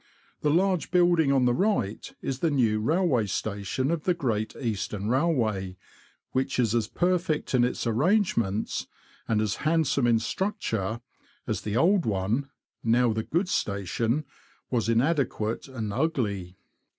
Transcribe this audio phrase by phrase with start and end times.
[0.41, 5.09] The large building on the right is the new railway station of the Great Eastern
[5.09, 5.77] Rail way,
[6.31, 8.87] which is as perfect in its arrangements,
[9.27, 11.01] and as handsome in structure,
[11.45, 12.49] as the old one
[12.83, 14.25] (now the goods station)
[14.71, 16.57] was inadequate and ugly.